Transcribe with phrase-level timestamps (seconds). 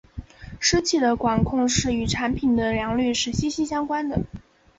[0.59, 4.19] 湿气的管控是与产品的良率是息息相关的。